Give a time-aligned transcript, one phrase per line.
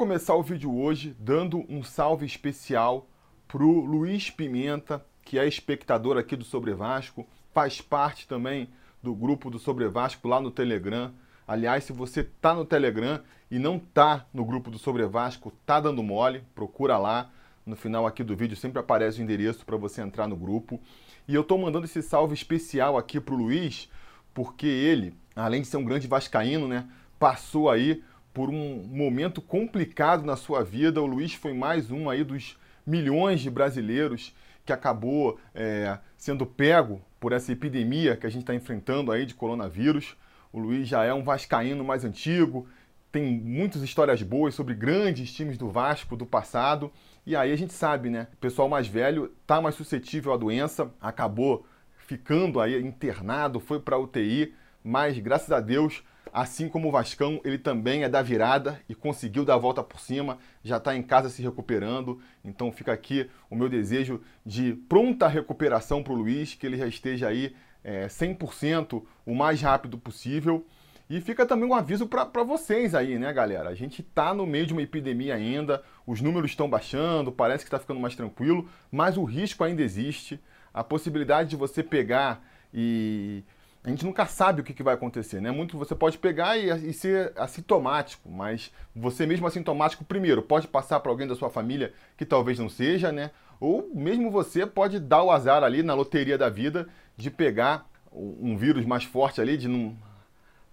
[0.00, 3.06] começar o vídeo hoje dando um salve especial
[3.46, 8.70] pro Luiz Pimenta, que é espectador aqui do Sobre Vasco, faz parte também
[9.02, 11.12] do grupo do Sobre Vasco lá no Telegram.
[11.46, 15.78] Aliás, se você tá no Telegram e não tá no grupo do Sobre Vasco, tá
[15.78, 17.30] dando mole, procura lá.
[17.66, 20.80] No final aqui do vídeo sempre aparece o endereço para você entrar no grupo.
[21.28, 23.86] E eu tô mandando esse salve especial aqui pro Luiz,
[24.32, 26.88] porque ele, além de ser um grande vascaíno, né,
[27.18, 28.02] passou aí
[28.32, 31.02] por um momento complicado na sua vida.
[31.02, 37.00] O Luiz foi mais um aí dos milhões de brasileiros que acabou é, sendo pego
[37.18, 40.16] por essa epidemia que a gente está enfrentando aí de coronavírus.
[40.52, 42.68] O Luiz já é um vascaíno mais antigo,
[43.12, 46.92] tem muitas histórias boas sobre grandes times do Vasco do passado.
[47.26, 48.28] E aí a gente sabe, né?
[48.32, 51.66] O pessoal mais velho tá mais suscetível à doença, acabou
[51.98, 56.02] ficando aí internado, foi para UTI, mas graças a Deus
[56.32, 59.98] Assim como o Vascão, ele também é da virada e conseguiu dar a volta por
[59.98, 62.20] cima, já está em casa se recuperando.
[62.44, 66.86] Então fica aqui o meu desejo de pronta recuperação para o Luiz, que ele já
[66.86, 70.64] esteja aí é, 100% o mais rápido possível.
[71.08, 73.68] E fica também um aviso para vocês aí, né, galera?
[73.68, 77.68] A gente está no meio de uma epidemia ainda, os números estão baixando, parece que
[77.68, 80.38] está ficando mais tranquilo, mas o risco ainda existe.
[80.72, 82.40] A possibilidade de você pegar
[82.72, 83.42] e
[83.82, 85.50] a gente nunca sabe o que, que vai acontecer, né?
[85.50, 91.00] Muito você pode pegar e, e, ser assintomático, mas você mesmo assintomático primeiro pode passar
[91.00, 93.30] para alguém da sua família que talvez não seja, né?
[93.58, 98.56] Ou mesmo você pode dar o azar ali na loteria da vida de pegar um
[98.56, 99.96] vírus mais forte ali, de não,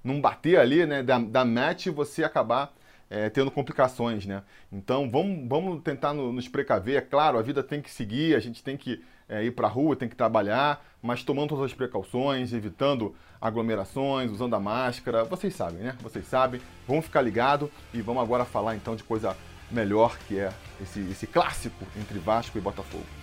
[0.03, 1.01] não bater ali, né?
[1.01, 2.73] Da, da match e você acabar
[3.09, 4.43] é, tendo complicações, né?
[4.69, 6.97] Então vamos, vamos tentar nos precaver.
[6.97, 9.69] É claro, a vida tem que seguir, a gente tem que é, ir para a
[9.69, 15.23] rua, tem que trabalhar, mas tomando todas as precauções, evitando aglomerações, usando a máscara.
[15.23, 15.95] Vocês sabem, né?
[16.01, 16.61] Vocês sabem.
[16.87, 19.35] Vamos ficar ligado e vamos agora falar então de coisa
[19.69, 23.16] melhor que é esse, esse clássico entre Vasco e Botafogo.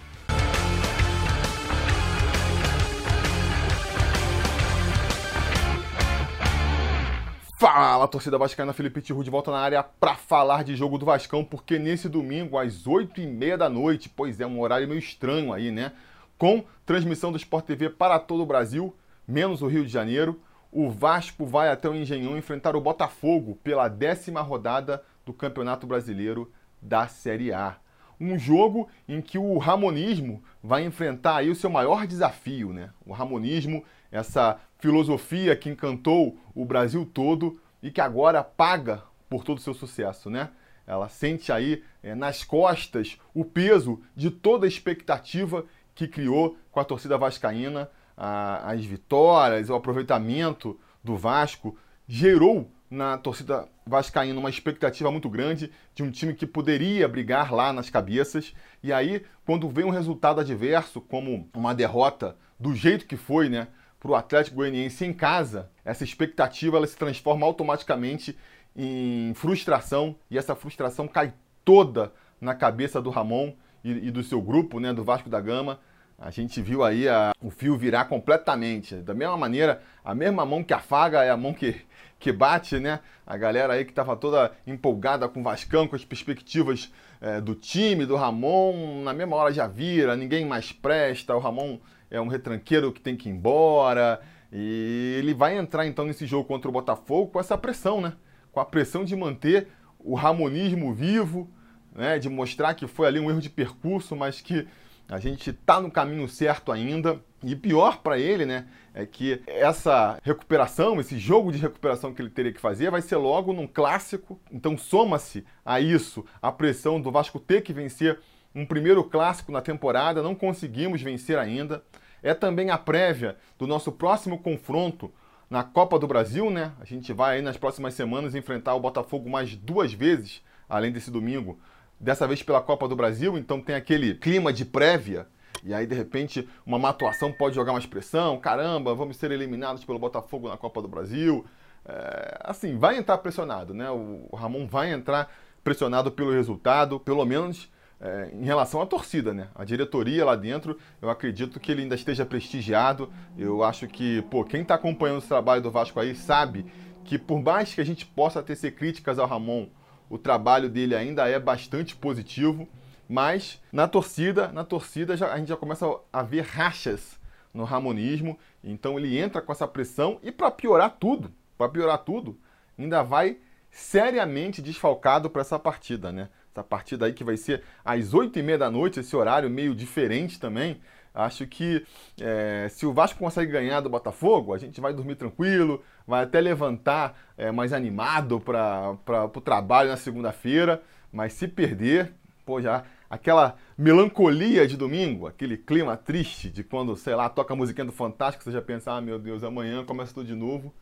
[7.65, 11.43] Fala, torcida vascaína, Felipe Tiru de volta na área para falar de jogo do Vascão,
[11.43, 15.93] porque nesse domingo, às 8h30 da noite, pois é, um horário meio estranho aí, né?
[16.37, 18.95] Com transmissão do Sport TV para todo o Brasil,
[19.27, 20.39] menos o Rio de Janeiro,
[20.71, 26.53] o Vasco vai até o Engenhão enfrentar o Botafogo pela décima rodada do Campeonato Brasileiro
[26.83, 27.77] da Série A.
[28.21, 32.91] Um jogo em que o Ramonismo vai enfrentar aí o seu maior desafio, né?
[33.07, 33.83] O Ramonismo,
[34.13, 39.73] essa filosofia que encantou o Brasil todo e que agora paga por todo o seu
[39.73, 40.51] sucesso, né?
[40.87, 45.65] Ela sente aí é, nas costas o peso de toda a expectativa
[45.95, 53.17] que criou com a torcida vascaína, a, as vitórias, o aproveitamento do Vasco gerou na
[53.17, 58.55] torcida vascaína uma expectativa muito grande de um time que poderia brigar lá nas cabeças.
[58.83, 63.69] E aí, quando vem um resultado adverso, como uma derrota do jeito que foi, né,
[64.05, 68.37] para o Atlético Goianiense em casa, essa expectativa ela se transforma automaticamente
[68.77, 71.33] em frustração e essa frustração cai
[71.65, 75.81] toda na cabeça do Ramon e, e do seu grupo, né, do Vasco da Gama.
[76.19, 78.97] A gente viu aí a, o fio virar completamente.
[78.97, 81.75] Da mesma maneira, a mesma mão que afaga é a mão que,
[82.19, 83.01] que bate, né?
[83.27, 87.55] A galera aí que estava toda empolgada com o Vascão, com as perspectivas é, do
[87.55, 91.79] time, do Ramon, na mesma hora já vira, ninguém mais presta, o Ramon
[92.11, 94.21] é um retranqueiro que tem que ir embora.
[94.53, 98.15] E ele vai entrar então nesse jogo contra o Botafogo com essa pressão, né?
[98.53, 101.51] Com a pressão de manter o ramonismo vivo,
[101.95, 102.19] né?
[102.19, 104.67] De mostrar que foi ali um erro de percurso, mas que
[105.09, 107.21] a gente está no caminho certo ainda.
[107.43, 112.31] E pior para ele, né, é que essa recuperação, esse jogo de recuperação que ele
[112.31, 114.41] teria que fazer, vai ser logo num clássico.
[114.51, 118.19] Então soma-se a isso a pressão do Vasco ter que vencer
[118.55, 121.83] um primeiro clássico na temporada, não conseguimos vencer ainda.
[122.23, 125.13] É também a prévia do nosso próximo confronto
[125.51, 126.73] na Copa do Brasil, né?
[126.81, 131.11] A gente vai aí nas próximas semanas enfrentar o Botafogo mais duas vezes, além desse
[131.11, 131.59] domingo.
[132.01, 135.27] Dessa vez pela Copa do Brasil, então tem aquele clima de prévia.
[135.63, 138.39] E aí, de repente, uma matuação pode jogar mais pressão.
[138.39, 141.45] Caramba, vamos ser eliminados pelo Botafogo na Copa do Brasil.
[141.87, 143.91] É, assim, vai entrar pressionado, né?
[143.91, 145.31] O Ramon vai entrar
[145.63, 147.71] pressionado pelo resultado, pelo menos
[148.05, 149.49] é, em relação à torcida, né?
[149.55, 153.11] A diretoria lá dentro, eu acredito que ele ainda esteja prestigiado.
[153.37, 156.67] Eu acho que, pô, quem está acompanhando o trabalho do Vasco aí sabe
[157.03, 159.69] que por mais que a gente possa ter ser críticas ao Ramon,
[160.11, 162.69] o trabalho dele ainda é bastante positivo.
[163.09, 167.19] Mas na torcida, na torcida já, a gente já começa a ver rachas
[167.55, 168.39] no Ramonismo.
[168.63, 172.39] Então ele entra com essa pressão e para piorar tudo, para piorar tudo,
[172.79, 173.39] ainda vai
[173.71, 176.29] seriamente desfalcado para essa partida, né?
[176.55, 180.81] Essa partida aí que vai ser às 8h30 da noite, esse horário meio diferente também.
[181.13, 181.85] Acho que
[182.21, 186.41] é, se o Vasco consegue ganhar do Botafogo, a gente vai dormir tranquilo, vai até
[186.41, 188.97] levantar é, mais animado para
[189.35, 190.81] o trabalho na segunda-feira.
[191.13, 192.13] Mas se perder,
[192.47, 197.57] pô, já aquela melancolia de domingo, aquele clima triste de quando, sei lá, toca a
[197.57, 200.73] musiquinha do Fantástico, você já pensa, ah, meu Deus, amanhã começa tudo de novo.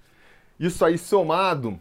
[0.61, 1.81] Isso aí somado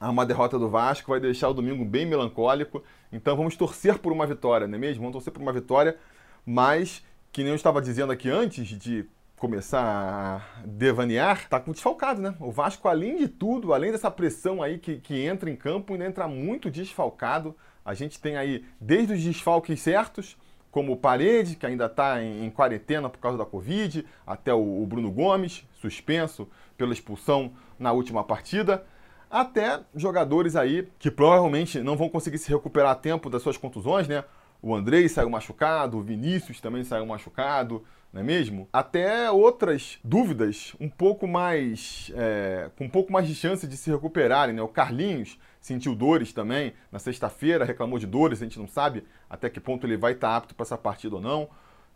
[0.00, 2.82] uma derrota do Vasco vai deixar o domingo bem melancólico.
[3.10, 5.00] Então vamos torcer por uma vitória, não é mesmo?
[5.00, 5.96] Vamos torcer por uma vitória,
[6.44, 7.02] mas
[7.32, 9.06] que nem eu estava dizendo aqui antes de
[9.36, 12.34] começar a devanear, tá desfalcado, né?
[12.40, 16.06] O Vasco, além de tudo, além dessa pressão aí que, que entra em campo, ainda
[16.06, 17.54] entra muito desfalcado.
[17.84, 20.36] A gente tem aí desde os desfalques certos,
[20.70, 24.82] como o Parede, que ainda está em, em, quarentena por causa da Covid, até o,
[24.82, 28.84] o Bruno Gomes, suspenso pela expulsão na última partida
[29.30, 34.08] até jogadores aí que provavelmente não vão conseguir se recuperar a tempo das suas contusões,
[34.08, 34.24] né?
[34.62, 38.68] O Andrei saiu machucado, o Vinícius também saiu machucado, não é mesmo?
[38.72, 42.10] Até outras dúvidas um pouco mais.
[42.14, 44.62] É, com um pouco mais de chance de se recuperarem, né?
[44.62, 49.50] O Carlinhos sentiu dores também na sexta-feira, reclamou de dores, a gente não sabe até
[49.50, 51.48] que ponto ele vai estar apto para essa partida ou não.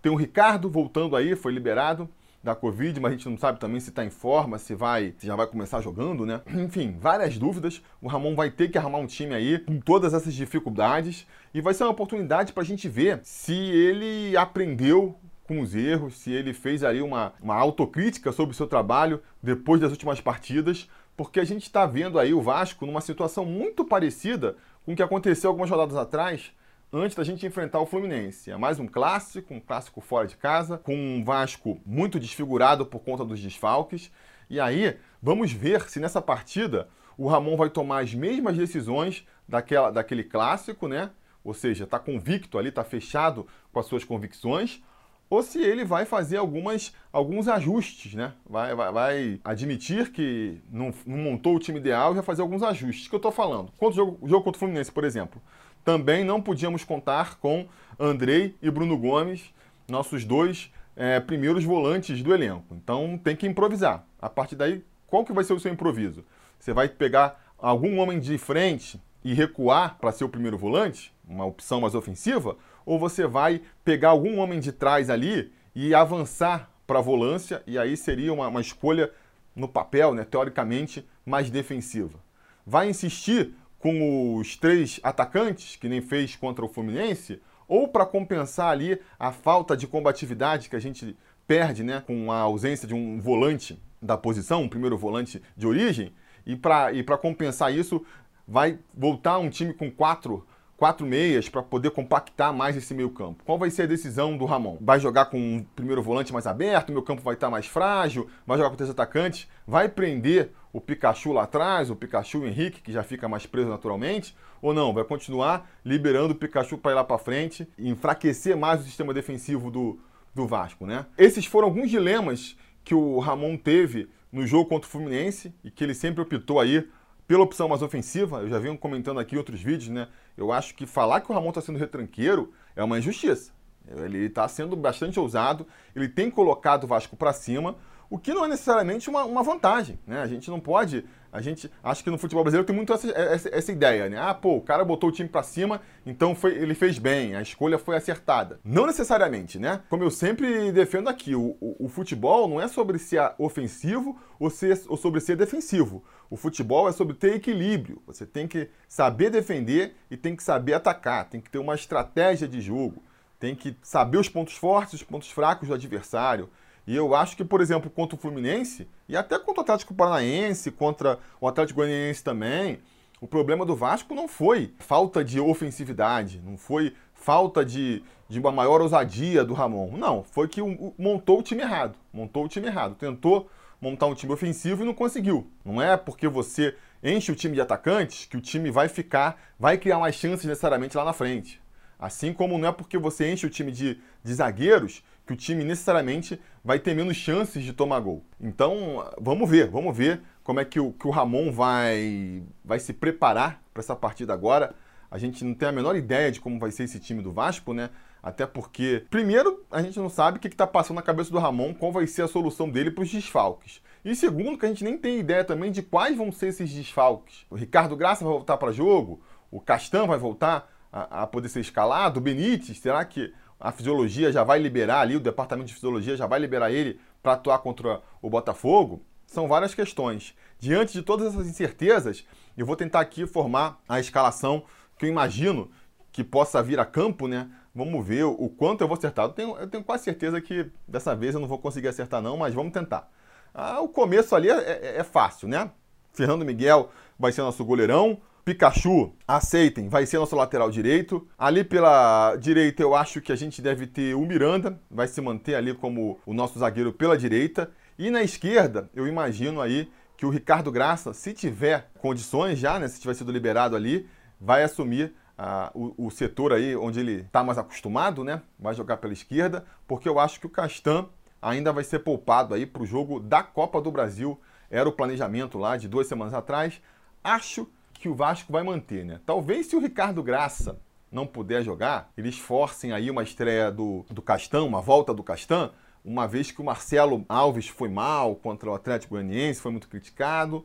[0.03, 2.09] Tem o Ricardo voltando aí, foi liberado
[2.43, 5.27] da Covid, mas a gente não sabe também se está em forma, se vai, se
[5.27, 6.41] já vai começar jogando, né?
[6.49, 7.83] Enfim, várias dúvidas.
[8.01, 11.75] O Ramon vai ter que arrumar um time aí com todas essas dificuldades e vai
[11.75, 16.55] ser uma oportunidade para a gente ver se ele aprendeu com os erros, se ele
[16.55, 21.45] fez ali uma, uma autocrítica sobre o seu trabalho depois das últimas partidas, porque a
[21.45, 25.69] gente está vendo aí o Vasco numa situação muito parecida com o que aconteceu algumas
[25.69, 26.53] rodadas atrás
[26.93, 28.51] antes da gente enfrentar o Fluminense.
[28.51, 33.01] É mais um clássico, um clássico fora de casa, com um Vasco muito desfigurado por
[33.01, 34.11] conta dos desfalques.
[34.49, 39.91] E aí, vamos ver se nessa partida o Ramon vai tomar as mesmas decisões daquela,
[39.91, 41.11] daquele clássico, né?
[41.45, 44.83] Ou seja, está convicto ali, está fechado com as suas convicções,
[45.31, 48.33] ou se ele vai fazer algumas, alguns ajustes, né?
[48.45, 52.65] Vai, vai, vai admitir que não, não, montou o time ideal e vai fazer alguns
[52.65, 53.07] ajustes.
[53.07, 53.71] O que eu estou falando?
[53.79, 55.41] Quanto jogo, jogo contra o Fluminense, por exemplo?
[55.85, 57.67] Também não podíamos contar com
[57.99, 59.53] Andrei e Bruno Gomes,
[59.88, 62.75] nossos dois é, primeiros volantes do elenco.
[62.75, 64.05] Então tem que improvisar.
[64.21, 66.25] A partir daí, qual que vai ser o seu improviso?
[66.59, 71.44] Você vai pegar algum homem de frente e recuar para ser o primeiro volante, uma
[71.44, 72.56] opção mais ofensiva,
[72.87, 77.79] ou você vai pegar algum homem de trás ali e avançar para a volância, e
[77.79, 79.12] aí seria uma, uma escolha
[79.55, 82.19] no papel, né, teoricamente, mais defensiva.
[82.67, 88.69] Vai insistir com os três atacantes, que nem fez contra o Fluminense, ou para compensar
[88.69, 91.17] ali a falta de combatividade que a gente
[91.47, 96.12] perde né, com a ausência de um volante da posição, um primeiro volante de origem,
[96.47, 98.05] e para e compensar isso,
[98.47, 103.44] vai voltar um time com quatro quatro meias para poder compactar mais esse meio campo.
[103.44, 104.79] Qual vai ser a decisão do Ramon?
[104.81, 107.67] Vai jogar com um primeiro volante mais aberto, o meu campo vai estar tá mais
[107.67, 112.81] frágil, vai jogar com três atacantes, vai prender o Pikachu lá atrás, o Pikachu Henrique,
[112.81, 114.93] que já fica mais preso naturalmente, ou não?
[114.93, 119.13] Vai continuar liberando o Pikachu para ir lá para frente e enfraquecer mais o sistema
[119.13, 119.99] defensivo do,
[120.35, 121.07] do Vasco, né?
[121.19, 125.83] Esses foram alguns dilemas que o Ramon teve no jogo contra o Fluminense e que
[125.83, 126.89] ele sempre optou aí
[127.27, 130.09] pela opção mais ofensiva, eu já venho comentando aqui em outros vídeos, né?
[130.37, 133.53] Eu acho que falar que o Ramon está sendo retranqueiro é uma injustiça.
[133.87, 137.77] Ele está sendo bastante ousado, ele tem colocado o Vasco para cima,
[138.11, 140.21] o que não é necessariamente uma, uma vantagem, né?
[140.21, 143.49] A gente não pode, a gente acho que no futebol brasileiro tem muito essa, essa,
[143.55, 144.19] essa ideia, né?
[144.21, 147.40] Ah, pô, o cara botou o time para cima, então foi, ele fez bem, a
[147.40, 148.59] escolha foi acertada.
[148.64, 149.83] Não necessariamente, né?
[149.88, 154.50] Como eu sempre defendo aqui, o, o, o futebol não é sobre ser ofensivo ou,
[154.50, 156.02] ser, ou sobre ser defensivo.
[156.29, 158.02] O futebol é sobre ter equilíbrio.
[158.09, 162.49] Você tem que saber defender e tem que saber atacar, tem que ter uma estratégia
[162.49, 163.05] de jogo,
[163.38, 166.50] tem que saber os pontos fortes e os pontos fracos do adversário
[166.90, 170.73] e eu acho que, por exemplo, contra o Fluminense, e até contra o Atlético Paranaense,
[170.73, 172.80] contra o Atlético Goianiense também,
[173.20, 178.50] o problema do Vasco não foi falta de ofensividade, não foi falta de, de uma
[178.50, 179.97] maior ousadia do Ramon.
[179.97, 180.61] Não, foi que
[180.99, 181.97] montou o time errado.
[182.12, 182.97] Montou o time errado.
[182.97, 183.49] Tentou
[183.80, 185.49] montar um time ofensivo e não conseguiu.
[185.64, 189.78] Não é porque você enche o time de atacantes que o time vai ficar, vai
[189.78, 191.62] criar mais chances necessariamente lá na frente.
[191.97, 195.63] Assim como não é porque você enche o time de, de zagueiros que o time
[195.63, 198.25] necessariamente vai ter menos chances de tomar gol.
[198.41, 202.93] Então, vamos ver, vamos ver como é que o, que o Ramon vai, vai se
[202.93, 204.75] preparar para essa partida agora.
[205.09, 207.73] A gente não tem a menor ideia de como vai ser esse time do Vasco,
[207.73, 207.91] né?
[208.21, 211.73] Até porque, primeiro, a gente não sabe o que está passando na cabeça do Ramon,
[211.75, 213.81] qual vai ser a solução dele para os desfalques.
[214.05, 217.47] E segundo, que a gente nem tem ideia também de quais vão ser esses desfalques.
[217.49, 219.21] O Ricardo Graça vai voltar para jogo?
[219.49, 222.19] O Castan vai voltar a, a, poder ser escalado?
[222.19, 226.26] O Benítez, será que a fisiologia já vai liberar ali, o departamento de fisiologia já
[226.26, 229.05] vai liberar ele para atuar contra o Botafogo?
[229.26, 230.35] São várias questões.
[230.59, 232.26] Diante de todas essas incertezas,
[232.57, 234.64] eu vou tentar aqui formar a escalação
[234.99, 235.71] que eu imagino
[236.11, 237.49] que possa vir a campo, né?
[237.75, 239.26] Vamos ver o quanto eu vou acertar.
[239.26, 242.37] Eu tenho, eu tenho quase certeza que dessa vez eu não vou conseguir acertar, não,
[242.37, 243.09] mas vamos tentar.
[243.55, 245.71] Ah, o começo ali é, é, é fácil, né?
[246.12, 248.21] Fernando Miguel vai ser nosso goleirão.
[248.50, 251.25] Pikachu, aceitem, vai ser nosso lateral direito.
[251.38, 255.54] Ali pela direita eu acho que a gente deve ter o Miranda, vai se manter
[255.54, 257.71] ali como o nosso zagueiro pela direita.
[257.97, 262.88] E na esquerda, eu imagino aí que o Ricardo Graça, se tiver condições já, né,
[262.88, 264.09] se tiver sido liberado ali,
[264.40, 268.42] vai assumir uh, o, o, setor aí onde ele está mais acostumado, né?
[268.59, 271.07] Vai jogar pela esquerda, porque eu acho que o Castan
[271.40, 274.40] ainda vai ser poupado aí para o jogo da Copa do Brasil.
[274.69, 276.83] Era o planejamento lá de duas semanas atrás.
[277.23, 277.69] Acho
[278.00, 279.21] que o Vasco vai manter, né?
[279.26, 280.80] Talvez se o Ricardo Graça
[281.12, 285.71] não puder jogar, eles forcem aí uma estreia do, do Castan, uma volta do Castan,
[286.02, 290.64] uma vez que o Marcelo Alves foi mal contra o Atlético Goianiense, foi muito criticado.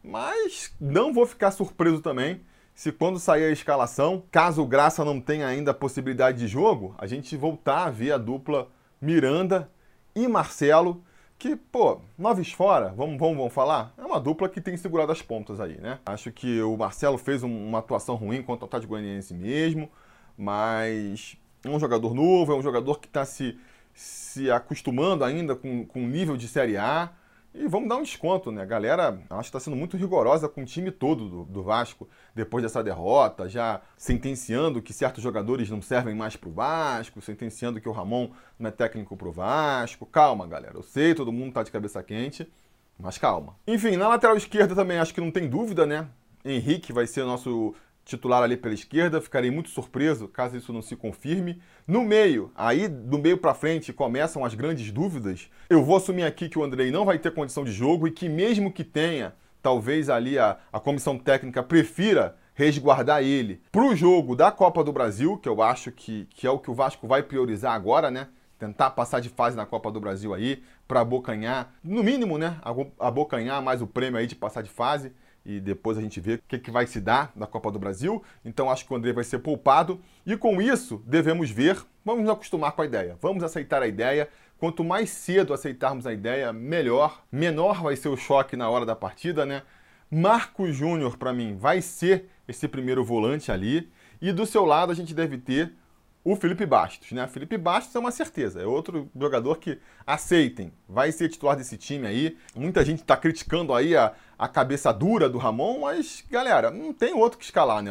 [0.00, 2.40] Mas não vou ficar surpreso também
[2.72, 6.94] se quando sair a escalação, caso o Graça não tenha ainda a possibilidade de jogo,
[6.98, 8.68] a gente voltar a ver a dupla
[9.00, 9.68] Miranda
[10.14, 11.02] e Marcelo,
[11.40, 13.94] que, pô, noves fora, vamos, vamos, vamos falar?
[13.96, 15.98] É uma dupla que tem segurado as pontas aí, né?
[16.04, 19.90] Acho que o Marcelo fez uma atuação ruim contra o Atlético Goianiense mesmo,
[20.36, 23.58] mas é um jogador novo, é um jogador que está se,
[23.94, 27.10] se acostumando ainda com, com o nível de Série A,
[27.52, 28.62] e vamos dar um desconto, né?
[28.62, 32.08] A galera acho que está sendo muito rigorosa com o time todo do, do, Vasco
[32.34, 37.80] depois dessa derrota, já sentenciando que certos jogadores não servem mais para o Vasco, sentenciando
[37.80, 40.06] que o Ramon não é técnico para o Vasco.
[40.06, 40.76] Calma, galera.
[40.76, 42.48] Eu sei, todo mundo está de cabeça quente,
[42.96, 43.56] mas calma.
[43.66, 46.08] Enfim, na lateral esquerda também acho que não tem dúvida, né?
[46.44, 47.74] Henrique vai ser nosso
[48.10, 49.20] titular ali pela esquerda.
[49.20, 51.62] Ficarei muito surpreso caso isso não se confirme.
[51.86, 55.48] No meio, aí do meio para frente começam as grandes dúvidas.
[55.68, 58.28] Eu vou assumir aqui que o Andrei não vai ter condição de jogo e que
[58.28, 64.36] mesmo que tenha, talvez ali a, a comissão técnica prefira resguardar ele para o jogo
[64.36, 67.22] da Copa do Brasil, que eu acho que, que é o que o Vasco vai
[67.22, 68.28] priorizar agora, né?
[68.58, 72.58] Tentar passar de fase na Copa do Brasil aí, para abocanhar, no mínimo, né?
[72.98, 75.12] Abocanhar mais o prêmio aí de passar de fase
[75.44, 78.22] e depois a gente vê o que, que vai se dar na Copa do Brasil.
[78.44, 80.00] Então acho que o André vai ser poupado.
[80.26, 84.28] E com isso, devemos ver, vamos nos acostumar com a ideia, vamos aceitar a ideia.
[84.58, 87.24] Quanto mais cedo aceitarmos a ideia, melhor.
[87.32, 89.62] Menor vai ser o choque na hora da partida, né?
[90.10, 93.90] Marco Júnior, para mim, vai ser esse primeiro volante ali.
[94.20, 95.72] E do seu lado a gente deve ter
[96.22, 97.26] o Felipe Bastos, né?
[97.26, 102.06] Felipe Bastos é uma certeza, é outro jogador que aceitem, vai ser titular desse time
[102.06, 102.36] aí.
[102.54, 107.14] Muita gente está criticando aí a, a cabeça dura do Ramon, mas galera, não tem
[107.14, 107.90] outro que escalar, né?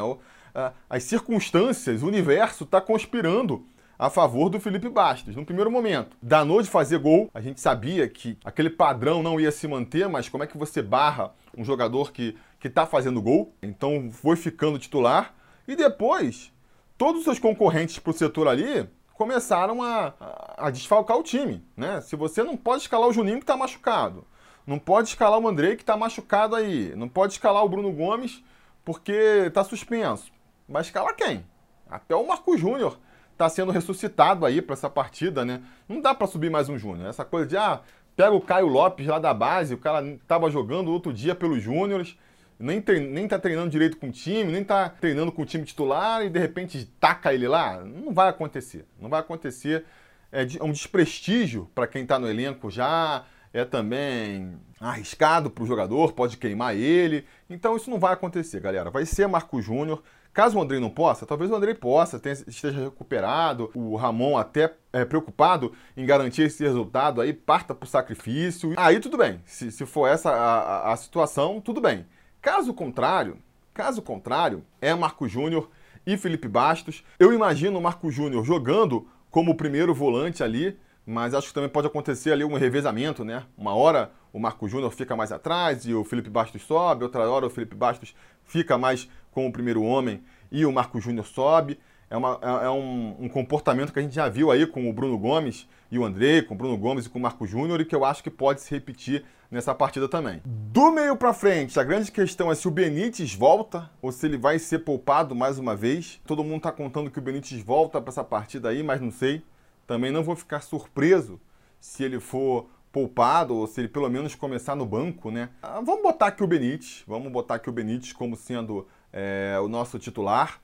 [0.90, 3.66] As circunstâncias, o universo está conspirando
[3.98, 5.36] a favor do Felipe Bastos.
[5.36, 9.52] No primeiro momento, danou de fazer gol, a gente sabia que aquele padrão não ia
[9.52, 13.54] se manter, mas como é que você barra um jogador que está fazendo gol?
[13.62, 15.34] Então foi ficando titular.
[15.68, 16.52] E depois
[17.00, 21.64] todos os seus concorrentes para o setor ali começaram a, a, a, desfalcar o time.
[21.76, 22.02] Né?
[22.02, 24.28] Se você não pode escalar o Juninho que está machucado,
[24.68, 28.44] não pode escalar o Andrei que está machucado aí, não pode escalar o Bruno Gomes
[28.84, 29.14] porque
[29.48, 30.30] está suspenso.
[30.68, 31.46] Vai escalar quem?
[31.90, 33.00] Até o Marco Júnior
[33.32, 35.62] está sendo ressuscitado aí para essa partida, né?
[35.88, 37.08] Não dá para subir mais um Júnior.
[37.08, 37.80] Essa coisa de, ah,
[38.14, 42.18] pega o Caio Lopes lá da base, o cara estava jogando outro dia pelos Júniores
[42.60, 46.26] nem, nem tá treinando direito com o time, nem tá treinando com o time titular
[46.26, 47.82] e de repente taca ele lá.
[47.84, 48.86] Não vai acontecer.
[49.00, 49.86] Não vai acontecer.
[50.30, 53.24] É, é um desprestígio para quem está no elenco já,
[53.54, 57.26] é também arriscado para o jogador, pode queimar ele.
[57.50, 58.92] Então isso não vai acontecer, galera.
[58.92, 60.04] Vai ser Marco Júnior.
[60.32, 65.04] Caso o Andrei não possa, talvez o Andrei possa, esteja recuperado, o Ramon até é,
[65.04, 68.74] preocupado em garantir esse resultado aí, parta para o sacrifício.
[68.78, 72.06] Aí tudo bem, se, se for essa a, a situação, tudo bem.
[72.42, 73.38] Caso contrário,
[73.74, 75.70] caso contrário, é Marco Júnior
[76.06, 77.04] e Felipe Bastos.
[77.20, 81.70] Eu imagino o Marco Júnior jogando como o primeiro volante ali, mas acho que também
[81.70, 83.44] pode acontecer ali um revezamento, né?
[83.58, 87.46] Uma hora o Marco Júnior fica mais atrás e o Felipe Bastos sobe, outra hora
[87.46, 88.16] o Felipe Bastos
[88.46, 91.78] fica mais com o primeiro homem e o Marco Júnior sobe.
[92.10, 94.94] É, uma, é, é um, um, comportamento que a gente já viu aí com o
[94.94, 97.86] Bruno Gomes e o André, com o Bruno Gomes e com o Marco Júnior, e
[97.86, 100.42] que eu acho que pode se repetir nessa partida também.
[100.46, 104.38] Do meio para frente, a grande questão é se o Benítez volta ou se ele
[104.38, 106.20] vai ser poupado mais uma vez.
[106.26, 109.44] Todo mundo está contando que o Benítez volta para essa partida aí, mas não sei.
[109.88, 111.40] Também não vou ficar surpreso
[111.80, 115.50] se ele for poupado ou se ele pelo menos começar no banco, né?
[115.62, 119.68] Ah, vamos botar aqui o Benítez, vamos botar aqui o Benítez como sendo é, o
[119.68, 120.60] nosso titular.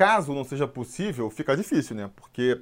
[0.00, 2.10] Caso não seja possível, fica difícil, né?
[2.16, 2.58] Porque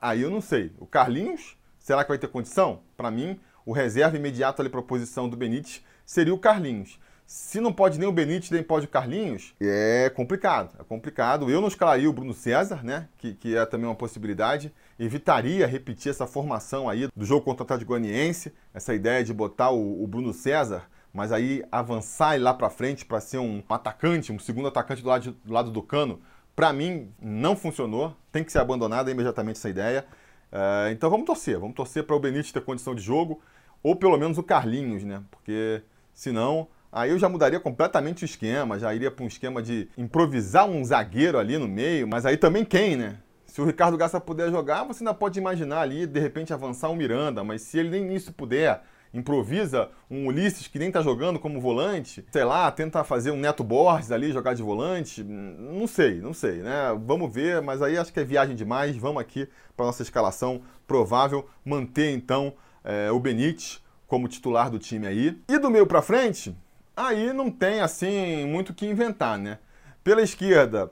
[0.00, 0.72] aí eu não sei.
[0.78, 2.80] O Carlinhos, será que vai ter condição?
[2.96, 6.98] Para mim, o reserva imediato ali para a posição do Benítez seria o Carlinhos.
[7.26, 10.74] Se não pode nem o Benítez, nem pode o Carlinhos, é complicado.
[10.80, 11.50] É complicado.
[11.50, 13.06] Eu não escalaria o Bruno César, né?
[13.18, 14.72] Que, que é também uma possibilidade.
[14.98, 19.72] Evitaria repetir essa formação aí do jogo contra o Atlético Goianiense, essa ideia de botar
[19.72, 24.32] o, o Bruno César, mas aí avançar e lá para frente para ser um atacante,
[24.32, 26.18] um segundo atacante do lado, do, lado do cano,
[26.56, 28.16] para mim não funcionou.
[28.32, 30.04] Tem que ser abandonada imediatamente essa ideia.
[30.50, 33.40] Uh, então vamos torcer, vamos torcer para o Benítez ter condição de jogo,
[33.82, 35.22] ou pelo menos o Carlinhos, né?
[35.30, 35.82] Porque
[36.14, 40.66] senão Aí eu já mudaria completamente o esquema, já iria para um esquema de improvisar
[40.66, 43.18] um zagueiro ali no meio, mas aí também quem, né?
[43.44, 46.96] Se o Ricardo Garça puder jogar, você ainda pode imaginar ali, de repente, avançar um
[46.96, 48.82] Miranda, mas se ele nem isso puder,
[49.18, 53.64] improvisa um Ulisses que nem tá jogando como volante, sei lá, tenta fazer um Neto
[53.64, 56.96] Borges ali, jogar de volante, não sei, não sei, né?
[57.04, 61.48] Vamos ver, mas aí acho que é viagem demais, vamos aqui para nossa escalação provável,
[61.64, 62.54] manter então
[62.84, 65.40] é, o Benítez como titular do time aí.
[65.48, 66.56] E do meio para frente,
[66.96, 69.58] aí não tem assim muito o que inventar, né?
[70.04, 70.90] Pela esquerda,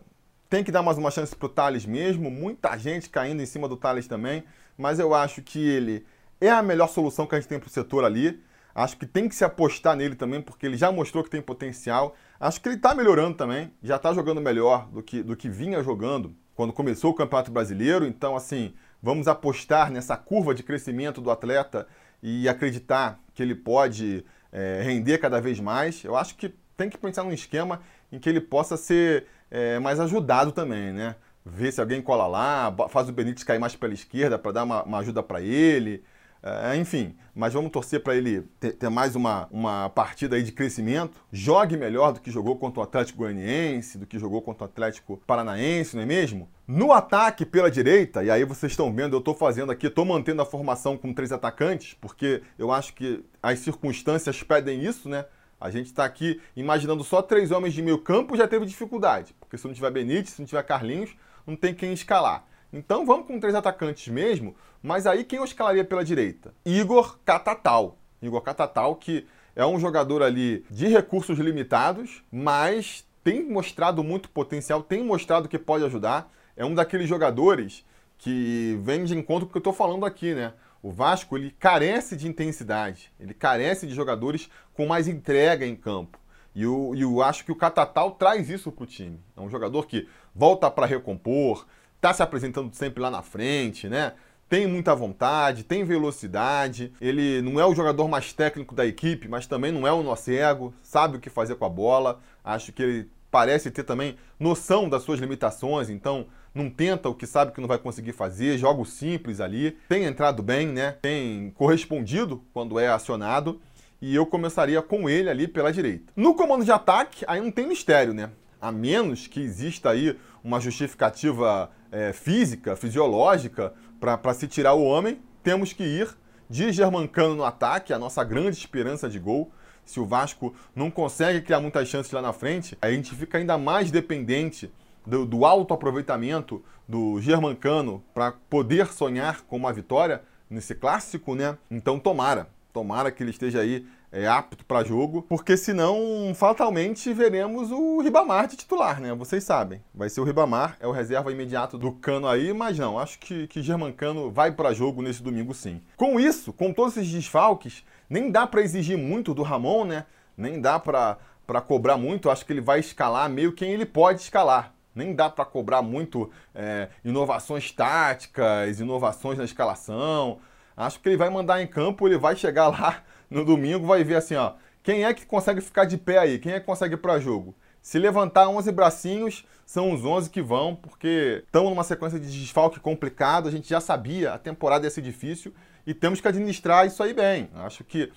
[0.50, 3.76] tem que dar mais uma chance pro Thales mesmo, muita gente caindo em cima do
[3.76, 4.44] Thales também,
[4.76, 6.04] mas eu acho que ele
[6.46, 8.42] é a melhor solução que a gente tem pro setor ali.
[8.74, 12.16] Acho que tem que se apostar nele também, porque ele já mostrou que tem potencial.
[12.40, 15.82] Acho que ele está melhorando também, já está jogando melhor do que, do que vinha
[15.82, 18.04] jogando quando começou o Campeonato Brasileiro.
[18.04, 21.86] Então, assim, vamos apostar nessa curva de crescimento do atleta
[22.22, 26.02] e acreditar que ele pode é, render cada vez mais.
[26.02, 30.00] Eu acho que tem que pensar num esquema em que ele possa ser é, mais
[30.00, 31.16] ajudado também, né?
[31.44, 34.82] Ver se alguém cola lá, faz o Benítez cair mais pela esquerda para dar uma,
[34.82, 36.02] uma ajuda para ele.
[36.46, 40.52] É, enfim, mas vamos torcer para ele ter, ter, mais uma, uma partida aí de
[40.52, 41.18] crescimento.
[41.32, 45.16] Jogue melhor do que jogou contra o Atlético Goianiense, do que jogou contra o Atlético
[45.26, 46.46] Paranaense, não é mesmo?
[46.68, 50.42] No ataque pela direita, e aí vocês estão vendo, eu estou fazendo aqui, estou mantendo
[50.42, 55.24] a formação com três atacantes, porque eu acho que as circunstâncias pedem isso, né?
[55.58, 59.56] A gente está aqui imaginando só três homens de meio campo já teve dificuldade, porque
[59.56, 62.44] se não tiver Benítez, se não tiver Carlinhos, não tem quem escalar.
[62.74, 66.52] Então vamos com três atacantes mesmo, mas aí quem eu escalaria pela direita?
[66.66, 67.96] Igor Catatal.
[68.20, 74.82] Igor Catatal, que é um jogador ali de recursos limitados, mas tem mostrado muito potencial,
[74.82, 76.32] tem mostrado que pode ajudar.
[76.56, 77.84] É um daqueles jogadores
[78.18, 80.52] que vem de encontro com o que eu estou falando aqui, né?
[80.82, 86.18] O Vasco ele carece de intensidade, ele carece de jogadores com mais entrega em campo.
[86.54, 89.20] E eu, eu acho que o Catatal traz isso para o time.
[89.36, 91.66] É um jogador que volta para recompor,
[92.04, 94.12] está se apresentando sempre lá na frente, né?
[94.46, 96.92] Tem muita vontade, tem velocidade.
[97.00, 100.14] Ele não é o jogador mais técnico da equipe, mas também não é um nó
[100.14, 102.20] cego, sabe o que fazer com a bola.
[102.44, 107.26] Acho que ele parece ter também noção das suas limitações, então não tenta o que
[107.26, 109.72] sabe que não vai conseguir fazer, joga simples ali.
[109.88, 110.96] Tem entrado bem, né?
[111.00, 113.60] Tem correspondido quando é acionado.
[114.00, 116.12] E eu começaria com ele ali pela direita.
[116.14, 118.28] No comando de ataque, aí não tem mistério, né?
[118.64, 125.20] A menos que exista aí uma justificativa é, física, fisiológica, para se tirar o homem,
[125.42, 126.08] temos que ir
[126.48, 129.52] de Germancano no ataque, a nossa grande esperança de gol.
[129.84, 133.58] Se o Vasco não consegue criar muitas chances lá na frente, a gente fica ainda
[133.58, 134.72] mais dependente
[135.06, 141.58] do, do alto aproveitamento do Germancano para poder sonhar com uma vitória nesse clássico, né?
[141.70, 147.72] Então tomara, tomara que ele esteja aí é, apto para jogo, porque senão fatalmente veremos
[147.72, 149.12] o Ribamar de titular, né?
[149.12, 152.96] Vocês sabem, vai ser o Ribamar, é o reserva imediato do Cano aí, mas não,
[152.96, 155.82] acho que, que Germancano vai para jogo nesse domingo sim.
[155.96, 160.06] Com isso, com todos esses desfalques, nem dá para exigir muito do Ramon, né?
[160.36, 161.18] Nem dá para
[161.66, 164.72] cobrar muito, acho que ele vai escalar meio quem ele pode escalar.
[164.94, 170.38] Nem dá para cobrar muito é, inovações táticas, inovações na escalação.
[170.76, 174.16] Acho que ele vai mandar em campo, ele vai chegar lá no domingo vai ver
[174.16, 176.38] assim, ó, quem é que consegue ficar de pé aí?
[176.38, 177.54] Quem é que consegue ir para jogo?
[177.80, 182.80] Se levantar 11 bracinhos, são os 11 que vão, porque estamos numa sequência de desfalque
[182.80, 185.54] complicado, a gente já sabia, a temporada ia ser difícil
[185.86, 187.50] e temos que administrar isso aí bem.
[187.54, 188.10] Acho que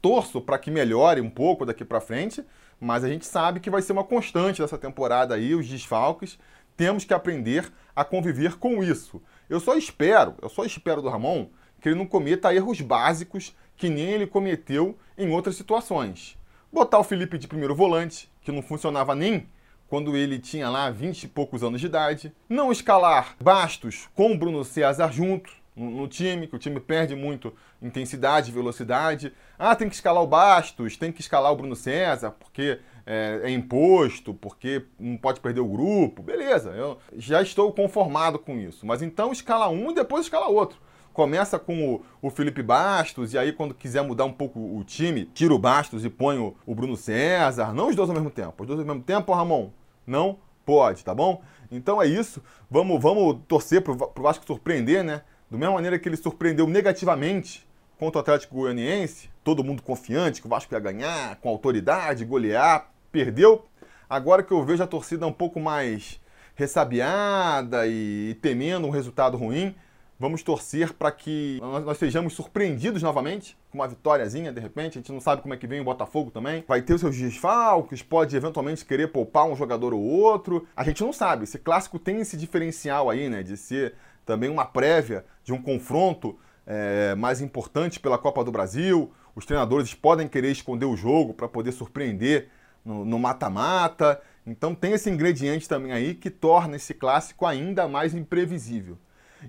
[0.00, 2.44] torço para que melhore um pouco daqui para frente,
[2.78, 6.38] mas a gente sabe que vai ser uma constante dessa temporada aí, os desfalques.
[6.76, 9.22] temos que aprender a conviver com isso.
[9.48, 11.48] Eu só espero, eu só espero do Ramon
[11.80, 16.36] que ele não cometa erros básicos que nem ele cometeu em outras situações.
[16.72, 19.46] Botar o Felipe de primeiro volante, que não funcionava nem
[19.88, 22.32] quando ele tinha lá 20 e poucos anos de idade.
[22.48, 27.52] Não escalar Bastos com o Bruno César junto no, time, que o time perde muito
[27.82, 29.32] intensidade, velocidade.
[29.58, 33.50] Ah, tem que escalar o Bastos, tem que escalar o Bruno César, porque é, é,
[33.50, 36.22] imposto, porque não pode perder o grupo.
[36.22, 38.86] Beleza, eu já estou conformado com isso.
[38.86, 40.78] Mas então escala um e depois escala outro.
[41.14, 45.24] Começa com o, o Felipe Bastos, e aí quando quiser mudar um pouco o time,
[45.32, 47.72] tira o Bastos e põe o, o Bruno César.
[47.72, 48.64] Não os dois ao mesmo tempo.
[48.64, 49.70] Os dois ao mesmo tempo, Ramon?
[50.04, 51.40] Não pode, tá bom?
[51.70, 52.42] Então é isso.
[52.68, 55.22] Vamos, vamos torcer pro, pro Vasco surpreender, né?
[55.48, 57.64] Da mesma maneira que ele surpreendeu negativamente
[57.96, 62.90] contra o Atlético Goianiense, todo mundo confiante que o Vasco ia ganhar, com autoridade, golear,
[63.12, 63.64] perdeu.
[64.10, 66.20] Agora que eu vejo a torcida um pouco mais
[66.56, 69.76] ressabiada e temendo um resultado ruim,
[70.18, 74.98] vamos torcer para que nós sejamos surpreendidos novamente com uma vitóriazinha, de repente.
[74.98, 76.64] A gente não sabe como é que vem o Botafogo também.
[76.66, 80.66] Vai ter os seus desfalques, pode eventualmente querer poupar um jogador ou outro.
[80.76, 81.44] A gente não sabe.
[81.44, 86.38] Esse clássico tem esse diferencial aí, né, de ser também uma prévia de um confronto
[86.66, 89.12] é, mais importante pela Copa do Brasil.
[89.34, 92.48] Os treinadores podem querer esconder o jogo para poder surpreender
[92.84, 94.20] no mata-mata.
[94.46, 98.98] Então tem esse ingrediente também aí que torna esse clássico ainda mais imprevisível.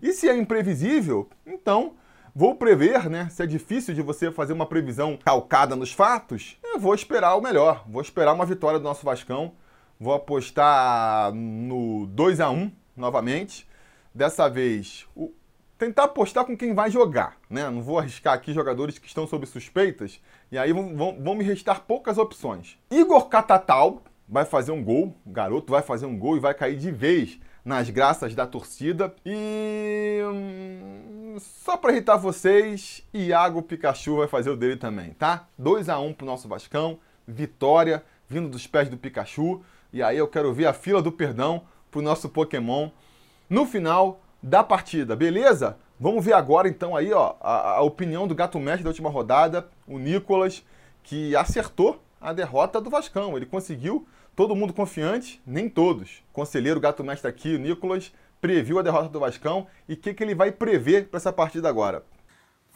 [0.01, 1.93] E se é imprevisível, então
[2.34, 3.29] vou prever, né?
[3.29, 7.41] Se é difícil de você fazer uma previsão calcada nos fatos, eu vou esperar o
[7.41, 7.84] melhor.
[7.88, 9.53] Vou esperar uma vitória do nosso Vascão.
[9.99, 13.67] Vou apostar no 2 a 1 novamente.
[14.13, 15.31] Dessa vez, o,
[15.77, 17.69] tentar apostar com quem vai jogar, né?
[17.69, 21.43] Não vou arriscar aqui jogadores que estão sob suspeitas, e aí vão, vão, vão me
[21.43, 22.77] restar poucas opções.
[22.89, 26.77] Igor Catatal vai fazer um gol, o garoto vai fazer um gol e vai cair
[26.77, 29.13] de vez nas graças da torcida.
[29.25, 35.47] E hum, só para irritar vocês, Iago Pikachu vai fazer o dele também, tá?
[35.58, 39.62] 2 a 1 pro nosso Vascão, vitória vindo dos pés do Pikachu.
[39.91, 42.89] E aí eu quero ver a fila do perdão pro nosso Pokémon
[43.49, 45.78] no final da partida, beleza?
[45.99, 49.67] Vamos ver agora então aí, ó, a, a opinião do gato mestre da última rodada,
[49.88, 50.63] o Nicolas,
[51.01, 53.38] que acertou a derrota do Vascão.
[53.38, 56.24] Ele conseguiu, todo mundo confiante, nem todos.
[56.34, 60.24] Conselheiro gato mestre aqui, o Nicolas, previu a derrota do Vascão e o que, que
[60.24, 62.04] ele vai prever para essa partida agora.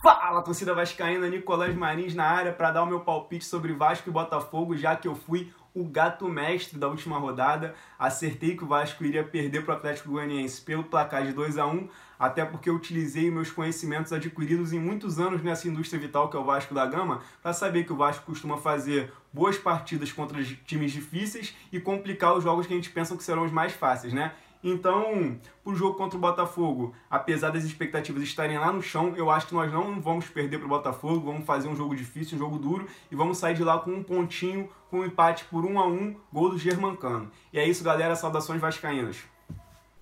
[0.02, 4.14] Fala, torcida vascaína, Nicolás Marins na área para dar o meu palpite sobre Vasco e
[4.14, 7.76] Botafogo, já que eu fui o gato mestre da última rodada.
[7.98, 11.68] Acertei que o Vasco iria perder para o Atlético Goianiense pelo placar de 2 a
[11.68, 16.36] 1 até porque eu utilizei meus conhecimentos adquiridos em muitos anos nessa indústria vital que
[16.36, 20.44] é o Vasco da Gama, para saber que o Vasco costuma fazer boas partidas contra
[20.44, 24.12] times difíceis e complicar os jogos que a gente pensa que serão os mais fáceis,
[24.12, 24.34] né?
[24.62, 29.30] Então, para o jogo contra o Botafogo, apesar das expectativas estarem lá no chão, eu
[29.32, 32.40] acho que nós não vamos perder para o Botafogo, vamos fazer um jogo difícil, um
[32.40, 35.80] jogo duro e vamos sair de lá com um pontinho, com um empate por um
[35.80, 37.32] a um, gol do Germancano.
[37.54, 38.18] E é isso, galera.
[38.18, 39.24] Saudações vascaínas.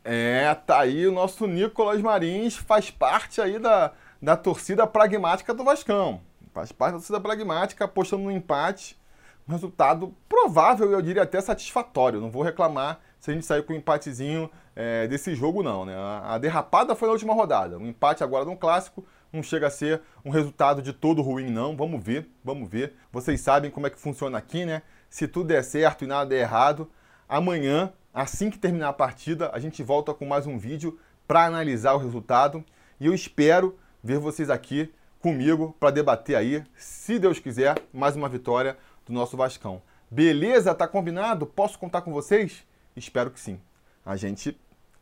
[0.10, 3.92] É, tá aí o nosso Nicolas Marins, faz parte aí da,
[4.22, 6.22] da torcida pragmática do Vascão.
[6.54, 8.98] Faz parte da torcida pragmática, apostando no empate.
[9.46, 12.22] Um resultado provável, eu diria até satisfatório.
[12.22, 15.84] Não vou reclamar se a gente sair com um empatezinho é, desse jogo, não.
[15.84, 15.94] Né?
[16.24, 17.78] A, derrapada foi na última rodada.
[17.78, 21.76] Um empate agora no clássico não chega a ser um resultado de todo ruim, não.
[21.76, 22.96] Vamos ver, vamos ver.
[23.12, 24.84] Vocês sabem como é que funciona aqui, né?
[25.10, 26.90] Se tudo der certo e nada der errado,
[27.28, 31.94] amanhã, assim que terminar a partida, a gente volta com mais um vídeo para analisar
[31.94, 32.66] o resultado.
[33.00, 38.28] E eu espero ver vocês aqui comigo para debater aí, se Deus quiser, mais uma
[38.28, 38.76] vitória
[39.06, 39.84] do nosso Vascão.
[40.10, 40.74] Beleza?
[40.74, 41.46] Tá combinado?
[41.46, 42.66] Posso contar com vocês?
[42.96, 43.60] Espero que sim.
[44.04, 44.60] A gente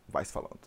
[0.10, 0.60] vai se falando.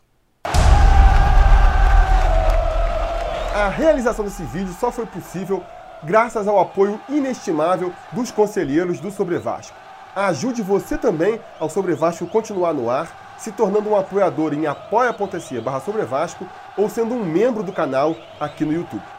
[3.54, 5.62] A realização desse vídeo só foi possível
[6.02, 9.88] graças ao apoio inestimável dos conselheiros do Sobre Vasco.
[10.14, 15.61] Ajude você também ao Sobre Vasco continuar no ar, se tornando um apoiador em apoia.se
[15.61, 15.83] barra
[16.77, 19.17] ou sendo um membro do canal aqui no YouTube.